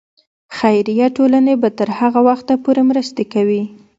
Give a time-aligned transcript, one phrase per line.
[0.57, 3.63] خیریه ټولنې به تر هغه وخته پورې مرستې کوي.